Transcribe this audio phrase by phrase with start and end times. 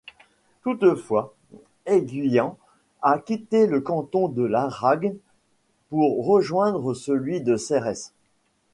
[0.63, 1.35] Toutefois,
[1.85, 2.57] Eyguians
[3.03, 5.13] a quitté le canton de Laragne
[5.89, 8.09] pour rejoindre celui de Serres.